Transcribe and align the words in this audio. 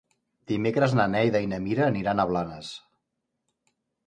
Dimecres 0.51 0.95
na 0.99 1.05
Neida 1.15 1.41
i 1.45 1.49
na 1.51 1.59
Mira 1.67 1.85
aniran 1.89 2.23
a 2.25 2.27
Blanes. 2.33 2.71